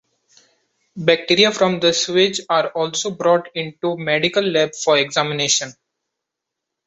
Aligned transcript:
Bacteria 0.97 1.51
from 1.51 1.79
the 1.79 1.93
sewage 1.93 2.41
are 2.49 2.69
also 2.69 3.11
brought 3.11 3.49
into 3.53 3.95
medical 3.99 4.43
lab 4.43 4.71
for 4.73 4.97
examination. 4.97 5.73